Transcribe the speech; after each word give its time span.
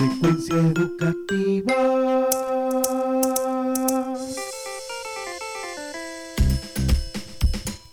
frecuencia 0.00 0.56
educativa. 0.56 1.74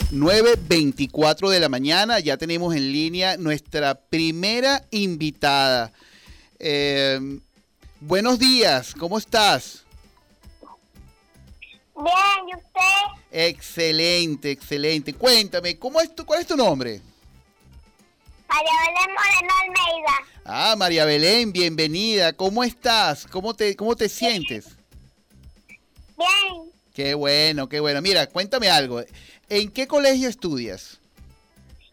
...9.24 0.10 1.50
de 1.50 1.60
la 1.60 1.70
mañana... 1.70 2.20
...ya 2.20 2.38
tenemos 2.38 2.74
en 2.76 2.92
línea 2.92 3.38
nuestra 3.38 3.96
primera 3.96 4.86
invitada... 4.92 5.92
Eh, 6.60 7.20
buenos 8.00 8.40
días, 8.40 8.96
¿cómo 8.98 9.20
estás? 9.20 9.86
Bien, 11.96 12.50
¿y 12.50 12.56
usted? 12.56 13.22
Excelente, 13.32 14.50
excelente. 14.50 15.14
Cuéntame, 15.14 15.78
¿cómo 15.78 16.02
es 16.02 16.16
tu, 16.16 16.26
¿cuál 16.26 16.42
es 16.42 16.48
tu 16.48 16.56
nombre? 16.56 17.00
María 18.48 18.72
Belén 18.88 19.14
Moreno 19.14 19.54
Almeida. 19.62 20.37
Ah, 20.50 20.76
María 20.78 21.04
Belén, 21.04 21.52
bienvenida. 21.52 22.32
¿Cómo 22.32 22.64
estás? 22.64 23.28
¿Cómo 23.28 23.54
te, 23.54 23.76
cómo 23.76 23.98
te 23.98 24.08
sientes? 24.08 24.78
Bien. 26.18 26.72
Qué 26.94 27.16
bueno, 27.16 27.68
qué 27.68 27.82
bueno. 27.82 28.02
Mira, 28.02 28.28
cuéntame 28.28 28.70
algo. 28.70 29.04
¿En 29.50 29.70
qué 29.70 29.88
colegio 29.88 30.30
estudias? 30.30 31.02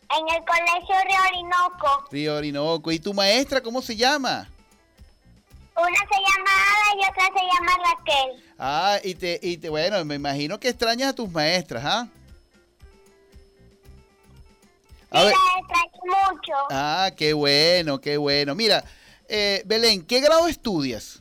En 0.09 0.37
el 0.37 0.45
colegio 0.45 0.95
Río 1.05 1.19
Orinoco. 1.33 2.09
Río 2.12 2.37
Orinoco. 2.37 2.92
¿Y 2.92 3.01
tu 3.01 3.12
maestra 3.12 3.61
cómo 3.61 3.83
se 3.83 3.97
llama? 3.97 4.48
Una 5.77 5.89
se 5.89 6.14
llama 6.14 6.50
Ada 6.52 6.95
y 6.95 7.11
otra 7.11 7.25
se 7.36 7.45
llama 7.45 7.73
Raquel. 7.83 8.45
Ah, 8.56 8.98
y 9.02 9.14
te, 9.16 9.41
y 9.42 9.56
te, 9.56 9.69
bueno, 9.69 10.05
me 10.05 10.14
imagino 10.14 10.61
que 10.61 10.69
extrañas 10.69 11.11
a 11.11 11.14
tus 11.14 11.28
maestras, 11.28 11.84
¿ah? 11.84 12.09
A 15.14 15.20
sí, 15.20 15.27
ver. 15.27 15.34
extraño 15.60 16.32
mucho. 16.32 16.52
Ah, 16.70 17.10
qué 17.16 17.32
bueno, 17.32 18.00
qué 18.00 18.16
bueno. 18.16 18.55
Mira, 18.55 18.84
eh, 19.28 19.62
Belén, 19.64 20.05
¿qué 20.05 20.20
grado 20.20 20.48
estudias? 20.48 21.20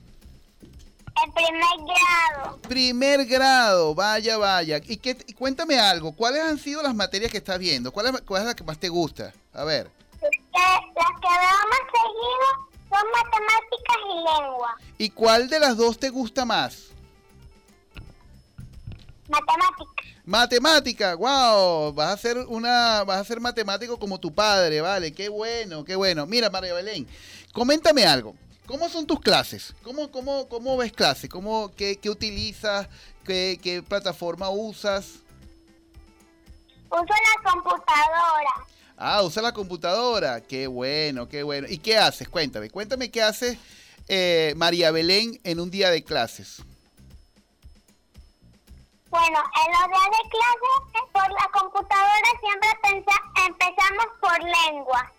En 1.23 1.31
primer 1.31 1.61
grado. 1.85 2.59
Primer 2.67 3.25
grado, 3.25 3.93
vaya, 3.93 4.37
vaya. 4.37 4.81
Y, 4.83 4.97
qué, 4.97 5.15
cuéntame 5.37 5.79
algo, 5.79 6.11
¿cuáles 6.13 6.41
han 6.41 6.57
sido 6.57 6.81
las 6.81 6.95
materias 6.95 7.31
que 7.31 7.37
estás 7.37 7.59
viendo? 7.59 7.91
¿Cuál 7.91 8.07
es, 8.07 8.21
cuál 8.21 8.41
es 8.41 8.47
la 8.47 8.55
que 8.55 8.63
más 8.63 8.79
te 8.79 8.89
gusta? 8.89 9.31
A 9.53 9.63
ver. 9.63 9.91
Las 10.21 10.31
que 10.31 11.27
veo 11.27 11.59
más 11.69 11.85
seguido 11.93 12.47
son 12.89 13.05
matemáticas 13.11 13.97
y 14.05 14.15
lengua. 14.15 14.77
¿Y 14.97 15.09
cuál 15.11 15.49
de 15.49 15.59
las 15.59 15.77
dos 15.77 15.99
te 15.99 16.09
gusta 16.09 16.45
más? 16.45 16.87
Matemática. 19.29 19.92
Matemática, 20.25 21.15
wow, 21.15 21.91
vas 21.93 22.13
a 22.13 22.17
ser 22.17 22.37
una, 22.37 23.03
vas 23.03 23.19
a 23.19 23.25
ser 23.25 23.41
matemático 23.41 23.99
como 23.99 24.17
tu 24.19 24.33
padre, 24.33 24.79
vale, 24.79 25.11
qué 25.11 25.27
bueno, 25.27 25.83
qué 25.83 25.97
bueno. 25.97 26.25
Mira, 26.25 26.49
María 26.49 26.73
Belén, 26.73 27.05
coméntame 27.51 28.05
algo. 28.05 28.33
¿Cómo 28.65 28.87
son 28.87 29.05
tus 29.05 29.19
clases? 29.19 29.73
¿Cómo, 29.83 30.09
cómo, 30.09 30.47
cómo 30.47 30.77
ves 30.77 30.93
clases? 30.93 31.29
¿Cómo, 31.29 31.71
qué, 31.75 31.97
qué 31.97 32.09
utilizas? 32.09 32.87
¿Qué, 33.25 33.59
¿Qué 33.61 33.83
plataforma 33.83 34.49
usas? 34.49 35.15
Uso 36.89 37.03
la 37.03 37.51
computadora. 37.51 38.67
Ah, 38.95 39.21
usa 39.23 39.41
la 39.41 39.51
computadora. 39.51 40.39
Qué 40.39 40.67
bueno, 40.67 41.27
qué 41.27 41.43
bueno. 41.43 41.67
¿Y 41.69 41.79
qué 41.79 41.97
haces? 41.97 42.29
Cuéntame, 42.29 42.69
cuéntame 42.69 43.11
qué 43.11 43.21
hace 43.21 43.59
eh, 44.07 44.53
María 44.55 44.91
Belén 44.91 45.41
en 45.43 45.59
un 45.59 45.69
día 45.69 45.89
de 45.89 46.03
clases. 46.03 46.61
Bueno, 49.13 49.37
en 49.63 49.71
los 49.71 49.87
días 49.89 50.09
de 50.09 50.23
clases 50.31 51.05
por 51.13 51.29
la 51.29 51.47
computadora 51.53 52.29
siempre 52.41 52.67
empezamos 53.45 54.05
por 54.19 54.39
lengua. 54.41 55.11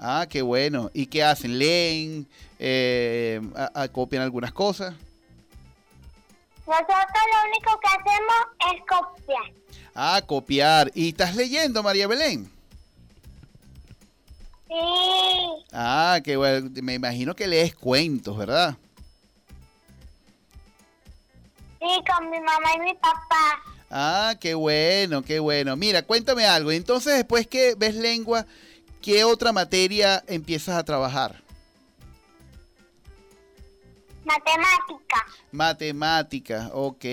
Ah, 0.00 0.26
qué 0.28 0.42
bueno. 0.42 0.90
¿Y 0.92 1.06
qué 1.06 1.22
hacen? 1.22 1.56
¿Leen? 1.56 2.26
Eh, 2.58 3.40
¿Copian 3.92 4.24
algunas 4.24 4.52
cosas? 4.52 4.96
Nosotros 6.66 6.96
lo 6.98 7.48
único 7.48 7.78
que 7.78 7.86
hacemos 7.86 8.40
es 8.74 8.80
copiar. 8.80 9.52
Ah, 9.94 10.20
copiar. 10.26 10.90
¿Y 10.92 11.10
estás 11.10 11.36
leyendo, 11.36 11.84
María 11.84 12.08
Belén? 12.08 12.50
Sí. 14.66 14.74
Ah, 15.72 16.18
qué 16.24 16.36
bueno. 16.36 16.68
Me 16.82 16.94
imagino 16.94 17.36
que 17.36 17.46
lees 17.46 17.76
cuentos, 17.76 18.36
¿verdad? 18.36 18.76
Sí, 21.80 22.04
con 22.06 22.30
mi 22.30 22.40
mamá 22.40 22.74
y 22.76 22.80
mi 22.80 22.94
papá. 22.94 23.62
Ah, 23.90 24.34
qué 24.40 24.54
bueno, 24.54 25.22
qué 25.22 25.38
bueno. 25.38 25.76
Mira, 25.76 26.02
cuéntame 26.02 26.46
algo. 26.46 26.72
Entonces, 26.72 27.14
después 27.14 27.46
que 27.46 27.74
ves 27.76 27.94
lengua, 27.94 28.46
¿qué 29.00 29.24
otra 29.24 29.52
materia 29.52 30.24
empiezas 30.26 30.76
a 30.76 30.84
trabajar? 30.84 31.42
Matemática. 34.24 35.24
Matemática, 35.52 36.70
ok, 36.72 37.04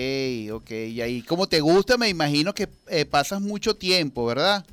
ok. 0.52 0.70
Y 0.70 1.00
ahí, 1.00 1.22
como 1.22 1.46
te 1.46 1.60
gusta, 1.60 1.96
me 1.96 2.08
imagino 2.08 2.52
que 2.52 2.68
eh, 2.88 3.04
pasas 3.04 3.40
mucho 3.40 3.76
tiempo, 3.76 4.26
¿verdad? 4.26 4.66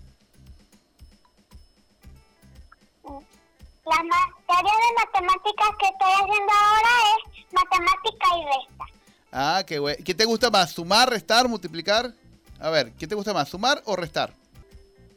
La 3.04 4.04
materia 4.04 4.74
de 4.74 5.06
matemáticas 5.06 5.70
que 5.80 5.86
estoy 5.86 6.12
haciendo 6.14 6.52
ahora 6.52 6.90
es 7.12 7.54
matemática 7.54 8.28
y 8.38 8.46
resta. 8.46 9.01
Ah, 9.32 9.64
qué 9.66 9.80
bueno. 9.80 10.04
¿Qué 10.04 10.14
te 10.14 10.26
gusta 10.26 10.50
más? 10.50 10.72
¿Sumar, 10.72 11.10
restar, 11.10 11.48
multiplicar? 11.48 12.14
A 12.60 12.70
ver, 12.70 12.92
¿qué 12.94 13.08
te 13.08 13.16
gusta 13.16 13.34
más? 13.34 13.50
¿Sumar 13.50 13.82
o 13.86 13.96
restar? 13.96 14.34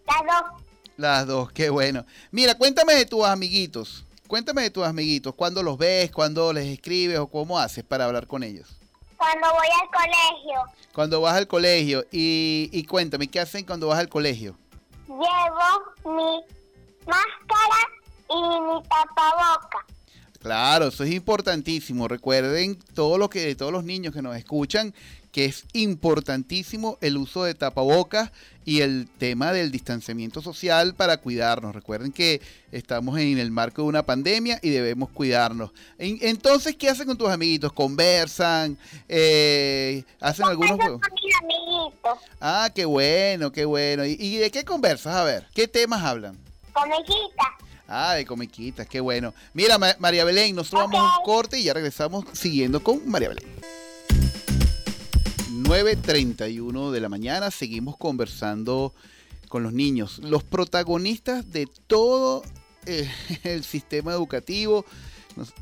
Las 0.06 0.22
dos. 0.22 0.62
Las 0.96 1.26
dos, 1.26 1.50
qué 1.52 1.70
bueno. 1.70 2.04
Mira, 2.30 2.54
cuéntame 2.54 2.94
de 2.94 3.06
tus 3.06 3.24
amiguitos. 3.24 4.04
Cuéntame 4.28 4.62
de 4.62 4.70
tus 4.70 4.84
amiguitos. 4.84 5.34
¿Cuándo 5.34 5.62
los 5.62 5.76
ves? 5.76 6.10
¿Cuándo 6.12 6.52
les 6.52 6.66
escribes? 6.66 7.18
¿O 7.18 7.26
cómo 7.26 7.58
haces 7.58 7.84
para 7.84 8.04
hablar 8.04 8.26
con 8.26 8.42
ellos? 8.42 8.68
Cuando 9.16 9.48
voy 9.50 9.66
al 9.82 9.90
colegio. 9.90 10.62
Cuando 10.92 11.20
vas 11.20 11.34
al 11.34 11.48
colegio. 11.48 12.04
Y, 12.12 12.70
y 12.72 12.84
cuéntame, 12.84 13.26
¿qué 13.28 13.40
hacen 13.40 13.64
cuando 13.64 13.88
vas 13.88 13.98
al 13.98 14.08
colegio? 14.08 14.56
Llevo 15.08 16.14
mi 16.16 16.40
máscara 17.06 17.88
y 18.30 18.60
mi. 18.60 18.88
Claro, 20.44 20.88
eso 20.88 21.04
es 21.04 21.10
importantísimo. 21.10 22.06
Recuerden 22.06 22.78
todo 22.92 23.16
lo 23.16 23.30
que 23.30 23.54
todos 23.54 23.72
los 23.72 23.82
niños 23.82 24.12
que 24.12 24.20
nos 24.20 24.36
escuchan 24.36 24.92
que 25.32 25.46
es 25.46 25.64
importantísimo 25.72 26.98
el 27.00 27.16
uso 27.16 27.44
de 27.44 27.54
tapabocas 27.54 28.30
y 28.66 28.82
el 28.82 29.08
tema 29.18 29.52
del 29.52 29.72
distanciamiento 29.72 30.42
social 30.42 30.94
para 30.94 31.16
cuidarnos. 31.16 31.74
Recuerden 31.74 32.12
que 32.12 32.42
estamos 32.72 33.18
en 33.18 33.38
el 33.38 33.50
marco 33.50 33.80
de 33.82 33.88
una 33.88 34.04
pandemia 34.04 34.60
y 34.62 34.68
debemos 34.68 35.08
cuidarnos. 35.08 35.70
Entonces, 35.98 36.76
¿qué 36.76 36.90
hacen 36.90 37.06
con 37.06 37.16
tus 37.16 37.30
amiguitos? 37.30 37.72
¿Conversan? 37.72 38.76
Eh, 39.08 40.04
¿Hacen 40.20 40.44
algunos 40.44 40.76
juegos? 40.76 41.00
Ah, 42.38 42.68
qué 42.74 42.84
bueno, 42.84 43.50
qué 43.50 43.64
bueno. 43.64 44.04
¿Y, 44.04 44.36
de 44.36 44.50
qué 44.50 44.62
conversas? 44.62 45.16
A 45.16 45.24
ver, 45.24 45.48
¿qué 45.54 45.66
temas 45.66 46.04
hablan? 46.04 46.38
Comiquitas. 46.74 47.64
Ah, 47.96 48.14
de 48.14 48.26
comiquitas, 48.26 48.88
qué 48.88 48.98
bueno. 48.98 49.32
Mira, 49.52 49.78
María 50.00 50.24
Belén, 50.24 50.56
nosotros 50.56 50.90
vamos 50.90 51.12
a 51.12 51.18
un 51.20 51.24
corte 51.24 51.60
y 51.60 51.62
ya 51.62 51.74
regresamos 51.74 52.24
siguiendo 52.32 52.82
con 52.82 53.08
María 53.08 53.28
Belén. 53.28 53.44
9.31 55.62 56.90
de 56.90 57.00
la 57.00 57.08
mañana, 57.08 57.52
seguimos 57.52 57.96
conversando 57.96 58.92
con 59.48 59.62
los 59.62 59.72
niños, 59.72 60.18
los 60.18 60.42
protagonistas 60.42 61.48
de 61.52 61.68
todo 61.86 62.42
eh, 62.86 63.08
el 63.44 63.62
sistema 63.62 64.10
educativo. 64.10 64.84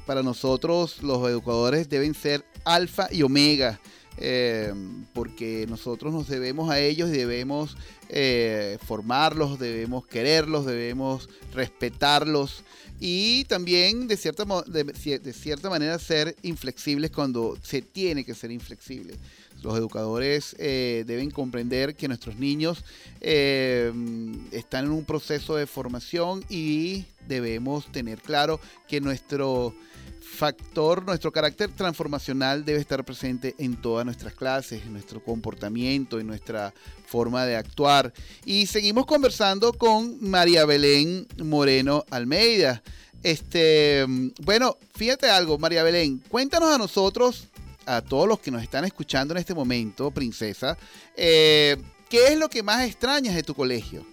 Para 0.06 0.22
nosotros 0.22 1.02
los 1.02 1.28
educadores 1.28 1.90
deben 1.90 2.14
ser 2.14 2.46
alfa 2.64 3.08
y 3.10 3.24
omega. 3.24 3.78
Eh, 4.18 4.72
porque 5.14 5.66
nosotros 5.68 6.12
nos 6.12 6.28
debemos 6.28 6.70
a 6.70 6.78
ellos 6.78 7.08
y 7.08 7.12
debemos 7.12 7.76
eh, 8.08 8.78
formarlos, 8.86 9.58
debemos 9.58 10.06
quererlos, 10.06 10.66
debemos 10.66 11.28
respetarlos 11.54 12.62
y 13.00 13.44
también 13.44 14.06
de 14.06 14.16
cierta, 14.16 14.44
de 14.44 15.32
cierta 15.32 15.70
manera 15.70 15.98
ser 15.98 16.36
inflexibles 16.42 17.10
cuando 17.10 17.56
se 17.62 17.82
tiene 17.82 18.24
que 18.24 18.34
ser 18.34 18.50
inflexible. 18.50 19.14
Los 19.62 19.76
educadores 19.76 20.56
eh, 20.58 21.04
deben 21.06 21.30
comprender 21.30 21.94
que 21.94 22.08
nuestros 22.08 22.36
niños 22.36 22.84
están 23.20 24.86
en 24.86 24.90
un 24.90 25.04
proceso 25.04 25.54
de 25.56 25.66
formación 25.66 26.44
y 26.48 27.04
debemos 27.28 27.86
tener 27.92 28.20
claro 28.20 28.60
que 28.88 29.00
nuestro 29.00 29.74
factor, 30.22 31.04
nuestro 31.04 31.30
carácter 31.30 31.70
transformacional 31.70 32.64
debe 32.64 32.80
estar 32.80 33.04
presente 33.04 33.54
en 33.58 33.76
todas 33.80 34.04
nuestras 34.04 34.34
clases, 34.34 34.82
en 34.82 34.92
nuestro 34.92 35.22
comportamiento, 35.22 36.18
en 36.18 36.26
nuestra 36.26 36.72
forma 37.06 37.44
de 37.44 37.56
actuar. 37.56 38.12
Y 38.44 38.66
seguimos 38.66 39.06
conversando 39.06 39.72
con 39.72 40.18
María 40.20 40.64
Belén 40.64 41.26
Moreno 41.42 42.04
Almeida. 42.10 42.82
Este, 43.22 44.04
bueno, 44.42 44.76
fíjate 44.94 45.30
algo, 45.30 45.58
María 45.58 45.84
Belén, 45.84 46.20
cuéntanos 46.28 46.74
a 46.74 46.78
nosotros, 46.78 47.48
a 47.86 48.00
todos 48.00 48.28
los 48.28 48.38
que 48.40 48.50
nos 48.50 48.62
están 48.62 48.84
escuchando 48.84 49.34
en 49.34 49.38
este 49.38 49.54
momento, 49.54 50.10
princesa, 50.10 50.76
eh, 51.16 51.76
¿qué 52.08 52.28
es 52.28 52.38
lo 52.38 52.48
que 52.48 52.62
más 52.62 52.82
extrañas 52.84 53.34
de 53.34 53.42
tu 53.42 53.54
colegio? 53.54 54.06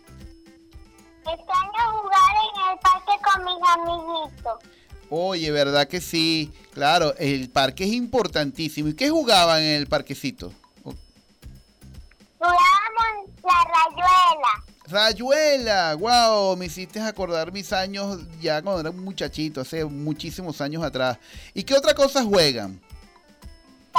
Extraño 1.19 2.01
jugar 2.01 2.35
en 2.43 2.71
el 2.71 2.79
parque 2.79 3.11
con 3.23 3.45
mis 3.45 3.63
amiguitos. 3.73 4.79
Oye, 5.09 5.51
¿verdad 5.51 5.87
que 5.87 6.01
sí? 6.01 6.51
Claro, 6.71 7.15
el 7.17 7.49
parque 7.49 7.83
es 7.83 7.93
importantísimo. 7.93 8.89
¿Y 8.89 8.93
qué 8.93 9.09
jugaban 9.09 9.61
en 9.61 9.75
el 9.75 9.87
parquecito? 9.87 10.53
Jugábamos 12.37 13.29
la 13.43 13.67
rayuela. 13.73 14.63
Rayuela, 14.85 15.95
wow, 15.95 16.55
me 16.57 16.65
hiciste 16.65 16.99
acordar 16.99 17.51
mis 17.51 17.73
años 17.73 18.19
ya 18.39 18.61
cuando 18.61 18.81
era 18.81 18.89
un 18.89 19.03
muchachito, 19.03 19.61
hace 19.61 19.85
muchísimos 19.85 20.61
años 20.61 20.83
atrás. 20.83 21.17
¿Y 21.53 21.63
qué 21.63 21.75
otra 21.75 21.93
cosa 21.93 22.23
juegan? 22.23 22.79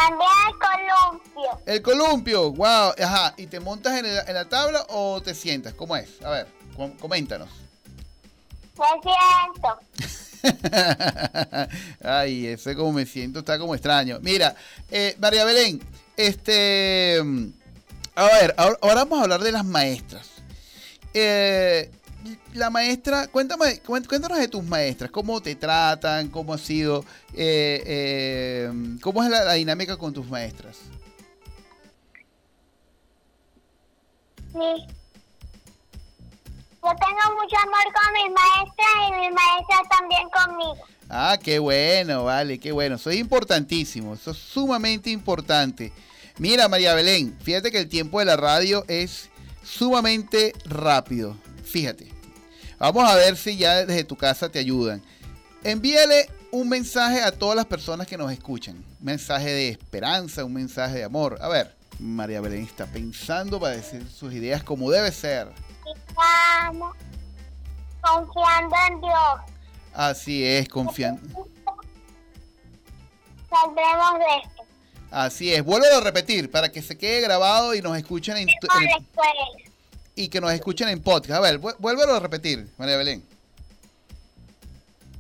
También 0.09 0.31
el 0.49 0.55
columpio. 0.59 1.61
El 1.67 1.83
columpio, 1.83 2.53
wow, 2.53 2.93
ajá. 3.03 3.35
¿Y 3.37 3.47
te 3.47 3.61
montas 3.61 3.99
en, 3.99 4.07
el- 4.07 4.23
en 4.29 4.35
la 4.35 4.49
tabla 4.49 4.85
o 4.89 5.21
te 5.21 5.35
sientas? 5.35 5.75
¿Cómo 5.75 5.97
es? 5.97 6.09
A 6.25 6.31
ver, 6.31 6.47
com- 6.77 6.97
coméntanos. 6.97 7.49
Me 8.79 8.87
siento. 9.03 9.79
Ay, 12.03 12.47
ese 12.47 12.75
como 12.75 12.93
me 12.93 13.05
siento 13.07 13.41
está 13.41 13.59
como 13.59 13.75
extraño. 13.75 14.19
Mira, 14.23 14.55
eh, 14.91 15.17
María 15.21 15.45
Belén, 15.45 15.81
este, 16.17 17.21
mm, 17.23 17.47
a 18.15 18.25
ver, 18.25 18.55
ahora, 18.57 18.79
ahora 18.81 19.05
vamos 19.05 19.19
a 19.21 19.23
hablar 19.25 19.41
de 19.43 19.53
las 19.53 19.65
maestras. 19.67 20.27
Eh, 21.13 21.91
la 22.55 22.71
maestra, 22.71 23.27
cuéntame, 23.29 23.81
cuéntanos 23.81 24.39
de 24.39 24.49
tus 24.49 24.65
maestras, 24.65 25.11
cómo 25.11 25.41
te 25.41 25.55
tratan, 25.55 26.29
cómo 26.29 26.55
ha 26.55 26.59
sido, 26.59 27.05
eh, 27.35 27.83
eh, 27.87 28.73
cómo 29.01 29.23
es 29.23 29.31
la, 29.31 29.45
la 29.45 29.53
dinámica 29.55 29.97
con 29.97 30.13
tus 30.13 30.29
maestras. 30.29 30.77
Sí. 34.53 34.87
Yo 36.83 36.89
tengo 36.97 37.41
mucho 37.41 37.57
amor 37.59 37.85
con 37.95 38.13
mis 38.15 38.33
maestras 38.35 38.95
y 39.07 39.13
mis 39.13 39.31
maestras 39.33 39.83
también 39.91 40.29
conmigo. 40.31 40.87
Ah, 41.09 41.39
qué 41.43 41.59
bueno, 41.59 42.25
vale, 42.25 42.59
qué 42.59 42.73
bueno. 42.73 42.97
Eso 42.97 43.11
es 43.11 43.17
importantísimo, 43.17 44.15
eso 44.15 44.31
es 44.31 44.39
sumamente 44.39 45.11
importante. 45.11 45.93
Mira, 46.39 46.69
María 46.69 46.95
Belén, 46.95 47.37
fíjate 47.43 47.71
que 47.71 47.79
el 47.79 47.89
tiempo 47.89 48.19
de 48.19 48.25
la 48.25 48.37
radio 48.37 48.85
es 48.89 49.29
sumamente 49.63 50.55
rápido. 50.65 51.37
Fíjate. 51.65 52.10
Vamos 52.81 53.09
a 53.09 53.15
ver 53.15 53.37
si 53.37 53.57
ya 53.59 53.85
desde 53.85 54.05
tu 54.05 54.17
casa 54.17 54.49
te 54.49 54.59
ayudan. 54.59 55.03
Envíale 55.63 56.31
un 56.51 56.67
mensaje 56.69 57.21
a 57.23 57.31
todas 57.31 57.55
las 57.55 57.67
personas 57.67 58.07
que 58.07 58.17
nos 58.17 58.33
escuchan. 58.33 58.77
Un 58.77 59.05
mensaje 59.05 59.51
de 59.51 59.69
esperanza, 59.69 60.45
un 60.45 60.55
mensaje 60.55 60.95
de 60.97 61.05
amor. 61.05 61.39
A 61.43 61.49
ver, 61.49 61.77
María 61.99 62.41
Belén 62.41 62.65
está 62.65 62.87
pensando 62.87 63.61
para 63.61 63.77
decir 63.77 64.03
sus 64.11 64.33
ideas 64.33 64.65
como 64.65 64.91
debe 64.91 65.13
ser. 65.13 65.49
Estamos 66.09 66.97
confiando 68.01 68.75
en 68.89 69.01
Dios. 69.03 69.41
Así 69.93 70.43
es, 70.45 70.67
confiando. 70.69 71.21
Saldremos 73.51 74.19
de 74.21 74.49
esto. 74.49 74.63
Así 75.11 75.53
es, 75.53 75.63
vuelvo 75.65 75.87
a 75.95 76.01
repetir 76.01 76.51
para 76.51 76.71
que 76.71 76.81
se 76.81 76.97
quede 76.97 77.21
grabado 77.21 77.75
y 77.75 77.83
nos 77.83 77.97
escuchen 77.99 78.37
en, 78.39 78.49
en- 78.49 78.57
la 78.85 78.97
escuela. 78.97 79.70
Y 80.21 80.29
que 80.29 80.41
nos 80.41 80.53
escuchen 80.53 80.89
en 80.89 81.03
podcast. 81.03 81.33
A 81.39 81.41
ver, 81.41 81.59
vu- 81.59 81.75
vuélvelo 81.79 82.15
a 82.15 82.21
repetir, 82.21 82.69
María 82.79 82.97
Belén. 82.97 83.23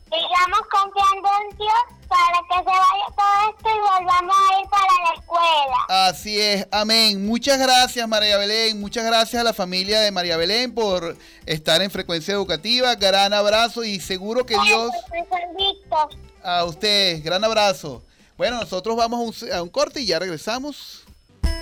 Sigamos 0.04 0.60
confiando 0.72 1.28
en 1.50 1.56
Dios 1.56 1.72
para 2.08 2.40
que 2.48 2.58
se 2.58 2.64
vaya 2.64 3.06
todo 3.16 3.50
esto 3.50 3.68
y 3.68 3.78
volvamos 3.78 4.36
a 4.36 4.60
ir 4.60 4.68
para 4.68 4.92
la 5.04 5.14
escuela. 5.20 6.08
Así 6.08 6.40
es, 6.40 6.66
amén. 6.72 7.24
Muchas 7.24 7.58
gracias, 7.60 8.08
María 8.08 8.36
Belén. 8.36 8.80
Muchas 8.80 9.04
gracias 9.04 9.40
a 9.40 9.44
la 9.44 9.52
familia 9.54 10.00
de 10.00 10.10
María 10.10 10.36
Belén 10.36 10.74
por 10.74 11.16
estar 11.46 11.80
en 11.80 11.92
frecuencia 11.92 12.34
educativa. 12.34 12.96
Gran 12.96 13.32
abrazo 13.32 13.84
y 13.84 14.00
seguro 14.00 14.44
que 14.44 14.56
Dios 14.60 14.90
Profesor 15.08 15.38
Víctor. 15.56 16.08
a 16.42 16.64
ustedes. 16.64 17.22
Gran 17.22 17.44
abrazo. 17.44 18.02
Bueno, 18.36 18.58
nosotros 18.58 18.96
vamos 18.96 19.20
a 19.42 19.46
un, 19.46 19.52
a 19.52 19.62
un 19.62 19.68
corte 19.68 20.00
y 20.00 20.06
ya 20.06 20.18
regresamos. 20.18 21.04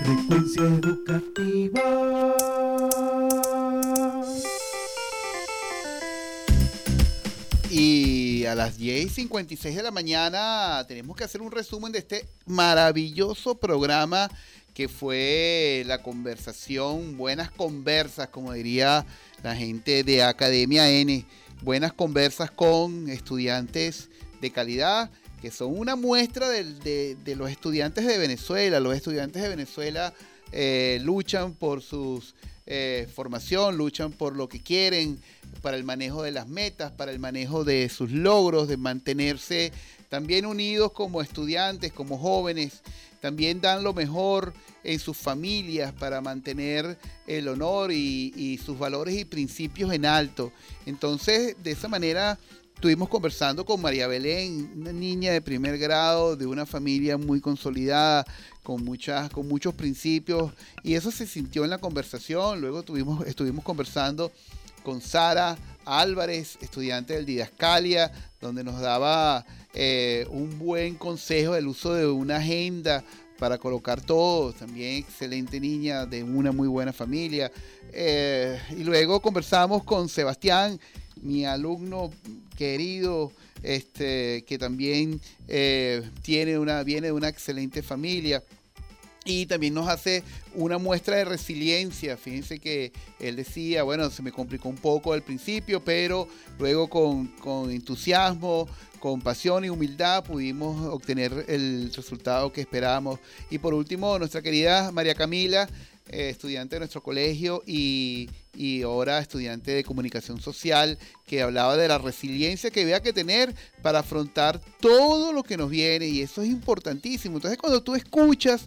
Frecuencia 0.01 0.63
educativa. 0.63 1.83
A 8.49 8.55
las 8.55 8.77
10 8.77 9.05
y 9.05 9.09
56 9.09 9.75
de 9.75 9.83
la 9.83 9.91
mañana 9.91 10.83
tenemos 10.87 11.15
que 11.15 11.23
hacer 11.23 11.41
un 11.41 11.51
resumen 11.51 11.91
de 11.91 11.99
este 11.99 12.27
maravilloso 12.45 13.55
programa 13.55 14.29
que 14.73 14.87
fue 14.87 15.83
la 15.85 16.01
conversación, 16.01 17.15
buenas 17.17 17.51
conversas, 17.51 18.29
como 18.29 18.53
diría 18.53 19.05
la 19.43 19.55
gente 19.55 20.03
de 20.03 20.23
Academia 20.23 20.89
N, 20.89 21.25
buenas 21.61 21.93
conversas 21.93 22.49
con 22.49 23.09
estudiantes 23.09 24.09
de 24.41 24.51
calidad, 24.51 25.11
que 25.41 25.51
son 25.51 25.77
una 25.77 25.95
muestra 25.95 26.49
de, 26.49 27.15
de 27.15 27.35
los 27.35 27.49
estudiantes 27.49 28.05
de 28.05 28.17
Venezuela. 28.17 28.79
Los 28.79 28.95
estudiantes 28.95 29.41
de 29.41 29.49
Venezuela 29.49 30.13
eh, 30.51 30.99
luchan 31.03 31.53
por 31.53 31.81
su 32.69 33.11
formación, 33.13 33.77
luchan 33.77 34.11
por 34.11 34.35
lo 34.35 34.47
que 34.47 34.61
quieren, 34.61 35.19
para 35.61 35.75
el 35.75 35.83
manejo 35.83 36.21
de 36.21 36.31
las 36.31 36.47
metas, 36.47 36.91
para 36.91 37.11
el 37.11 37.19
manejo 37.19 37.63
de 37.63 37.89
sus 37.89 38.11
logros, 38.11 38.67
de 38.67 38.77
mantenerse 38.77 39.71
también 40.09 40.45
unidos 40.45 40.91
como 40.91 41.21
estudiantes, 41.21 41.91
como 41.91 42.17
jóvenes. 42.17 42.81
También 43.21 43.59
dan 43.59 43.83
lo 43.83 43.93
mejor 43.93 44.53
en 44.83 44.99
sus 44.99 45.17
familias 45.17 45.93
para 45.93 46.21
mantener 46.21 46.97
el 47.27 47.47
honor 47.47 47.91
y, 47.91 48.33
y 48.35 48.57
sus 48.57 48.79
valores 48.79 49.17
y 49.17 49.25
principios 49.25 49.91
en 49.91 50.05
alto. 50.05 50.51
Entonces, 50.85 51.55
de 51.61 51.71
esa 51.71 51.87
manera, 51.87 52.39
estuvimos 52.79 53.09
conversando 53.09 53.65
con 53.65 53.81
María 53.81 54.07
Belén, 54.07 54.71
una 54.77 54.93
niña 54.93 55.33
de 55.33 55.41
primer 55.41 55.77
grado, 55.77 56.37
de 56.37 56.45
una 56.45 56.65
familia 56.65 57.17
muy 57.17 57.41
consolidada, 57.41 58.25
con, 58.63 58.85
muchas, 58.85 59.29
con 59.31 59.49
muchos 59.49 59.73
principios, 59.73 60.53
y 60.81 60.93
eso 60.93 61.11
se 61.11 61.27
sintió 61.27 61.65
en 61.65 61.71
la 61.71 61.79
conversación. 61.79 62.61
Luego 62.61 62.83
tuvimos, 62.83 63.27
estuvimos 63.27 63.65
conversando 63.65 64.31
con 64.81 65.01
Sara 65.01 65.57
Álvarez, 65.83 66.57
estudiante 66.61 67.15
del 67.15 67.25
Didascalia, 67.25 68.13
donde 68.39 68.63
nos 68.63 68.79
daba 68.79 69.45
eh, 69.73 70.25
un 70.29 70.57
buen 70.57 70.95
consejo 70.95 71.55
del 71.55 71.67
uso 71.67 71.93
de 71.93 72.07
una 72.07 72.37
agenda 72.37 73.03
para 73.37 73.57
colocar 73.57 73.99
todo. 73.99 74.53
También 74.53 74.99
excelente 74.99 75.59
niña 75.59 76.05
de 76.05 76.23
una 76.23 76.53
muy 76.53 76.69
buena 76.69 76.93
familia. 76.93 77.51
Eh, 77.91 78.57
y 78.71 78.85
luego 78.85 79.21
conversamos 79.21 79.83
con 79.83 80.07
Sebastián, 80.07 80.79
mi 81.21 81.45
alumno 81.45 82.11
querido, 82.57 83.31
este, 83.63 84.43
que 84.47 84.57
también 84.57 85.19
eh, 85.47 86.03
tiene 86.21 86.57
una, 86.57 86.83
viene 86.83 87.07
de 87.07 87.13
una 87.13 87.29
excelente 87.29 87.81
familia 87.81 88.43
y 89.25 89.45
también 89.45 89.73
nos 89.73 89.87
hace 89.87 90.23
una 90.55 90.77
muestra 90.77 91.17
de 91.17 91.25
resiliencia. 91.25 92.17
Fíjense 92.17 92.59
que 92.59 92.91
él 93.19 93.35
decía, 93.35 93.83
bueno, 93.83 94.09
se 94.09 94.23
me 94.23 94.31
complicó 94.31 94.69
un 94.69 94.77
poco 94.77 95.13
al 95.13 95.21
principio, 95.21 95.83
pero 95.83 96.27
luego 96.57 96.89
con, 96.89 97.27
con 97.27 97.69
entusiasmo, 97.69 98.67
con 98.99 99.21
pasión 99.21 99.65
y 99.65 99.69
humildad 99.69 100.23
pudimos 100.23 100.85
obtener 100.87 101.45
el 101.47 101.91
resultado 101.93 102.51
que 102.51 102.61
esperábamos. 102.61 103.19
Y 103.49 103.59
por 103.59 103.73
último, 103.73 104.17
nuestra 104.17 104.41
querida 104.41 104.91
María 104.91 105.15
Camila, 105.15 105.69
eh, 106.09 106.29
estudiante 106.29 106.75
de 106.75 106.79
nuestro 106.79 107.03
colegio 107.03 107.61
y, 107.67 108.29
y 108.55 108.81
ahora 108.81 109.19
estudiante 109.19 109.71
de 109.71 109.83
comunicación 109.83 110.41
social, 110.41 110.97
que 111.25 111.41
hablaba 111.41 111.77
de 111.77 111.87
la 111.87 111.97
resiliencia 111.97 112.71
que 112.71 112.81
había 112.81 113.01
que 113.01 113.13
tener 113.13 113.55
para 113.81 113.99
afrontar 113.99 114.59
todo 114.79 115.31
lo 115.33 115.43
que 115.43 115.57
nos 115.57 115.69
viene 115.69 116.07
y 116.07 116.21
eso 116.21 116.41
es 116.41 116.49
importantísimo. 116.49 117.37
Entonces 117.37 117.57
cuando 117.57 117.83
tú 117.83 117.95
escuchas 117.95 118.65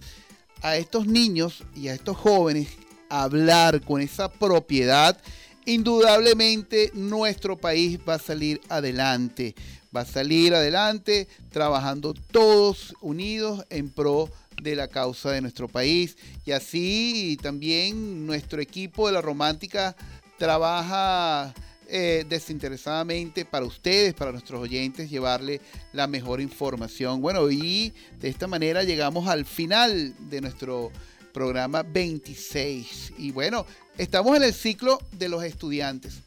a 0.62 0.76
estos 0.76 1.06
niños 1.06 1.64
y 1.74 1.88
a 1.88 1.94
estos 1.94 2.16
jóvenes 2.16 2.68
hablar 3.08 3.82
con 3.82 4.00
esa 4.00 4.30
propiedad, 4.30 5.20
indudablemente 5.66 6.90
nuestro 6.94 7.56
país 7.56 7.98
va 8.08 8.14
a 8.14 8.18
salir 8.18 8.60
adelante. 8.68 9.54
Va 9.94 10.02
a 10.02 10.06
salir 10.06 10.54
adelante 10.54 11.28
trabajando 11.50 12.14
todos 12.14 12.94
unidos 13.00 13.64
en 13.70 13.90
pro 13.90 14.30
de 14.62 14.76
la 14.76 14.88
causa 14.88 15.30
de 15.30 15.40
nuestro 15.40 15.68
país. 15.68 16.16
Y 16.46 16.52
así 16.52 17.38
también 17.42 18.26
nuestro 18.26 18.60
equipo 18.60 19.06
de 19.06 19.12
la 19.12 19.20
Romántica 19.20 19.94
trabaja 20.38 21.52
eh, 21.88 22.24
desinteresadamente 22.28 23.44
para 23.44 23.66
ustedes, 23.66 24.14
para 24.14 24.32
nuestros 24.32 24.62
oyentes, 24.62 25.10
llevarle 25.10 25.60
la 25.92 26.06
mejor 26.06 26.40
información. 26.40 27.20
Bueno, 27.20 27.50
y 27.50 27.92
de 28.18 28.28
esta 28.28 28.46
manera 28.46 28.82
llegamos 28.82 29.28
al 29.28 29.44
final 29.44 30.14
de 30.30 30.40
nuestro 30.40 30.90
programa 31.32 31.82
26. 31.82 33.12
Y 33.18 33.30
bueno, 33.30 33.66
estamos 33.98 34.36
en 34.36 34.44
el 34.44 34.54
ciclo 34.54 35.00
de 35.12 35.28
los 35.28 35.44
estudiantes. 35.44 36.20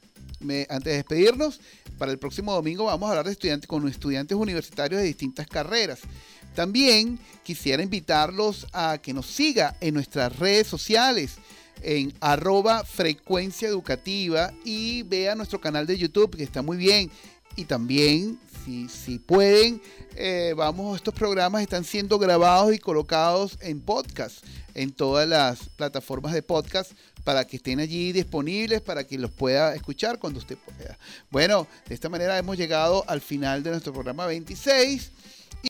Antes 0.69 0.83
de 0.83 0.93
despedirnos, 0.93 1.59
para 1.97 2.11
el 2.11 2.19
próximo 2.19 2.53
domingo 2.53 2.85
vamos 2.85 3.07
a 3.07 3.11
hablar 3.11 3.25
de 3.25 3.31
estudiantes 3.31 3.67
con 3.67 3.87
estudiantes 3.87 4.37
universitarios 4.37 5.01
de 5.01 5.07
distintas 5.07 5.47
carreras. 5.47 5.99
También 6.53 7.19
quisiera 7.43 7.83
invitarlos 7.83 8.67
a 8.71 8.97
que 8.97 9.13
nos 9.13 9.25
siga 9.25 9.75
en 9.81 9.93
nuestras 9.93 10.37
redes 10.37 10.67
sociales 10.67 11.37
en 11.81 12.13
arroba 12.19 12.83
frecuencia 12.83 13.67
educativa 13.67 14.53
y 14.63 15.03
vea 15.03 15.35
nuestro 15.35 15.59
canal 15.59 15.85
de 15.85 15.97
YouTube 15.97 16.35
que 16.35 16.43
está 16.43 16.61
muy 16.61 16.77
bien. 16.77 17.11
Y 17.55 17.65
también 17.65 18.39
si, 18.65 18.89
si 18.89 19.19
pueden, 19.19 19.81
eh, 20.15 20.53
vamos, 20.57 20.97
estos 20.97 21.13
programas 21.13 21.61
están 21.61 21.83
siendo 21.83 22.17
grabados 22.17 22.73
y 22.73 22.79
colocados 22.79 23.57
en 23.61 23.79
podcast, 23.79 24.43
en 24.73 24.91
todas 24.91 25.27
las 25.27 25.69
plataformas 25.69 26.33
de 26.33 26.41
podcast, 26.41 26.91
para 27.25 27.45
que 27.45 27.57
estén 27.57 27.79
allí 27.79 28.13
disponibles, 28.13 28.81
para 28.81 29.03
que 29.03 29.17
los 29.17 29.31
pueda 29.31 29.75
escuchar 29.75 30.19
cuando 30.19 30.39
usted 30.39 30.57
pueda. 30.57 30.97
Bueno, 31.31 31.67
de 31.87 31.95
esta 31.95 32.07
manera 32.07 32.37
hemos 32.37 32.55
llegado 32.55 33.03
al 33.07 33.19
final 33.19 33.63
de 33.63 33.71
nuestro 33.71 33.91
programa 33.91 34.27
26. 34.27 35.11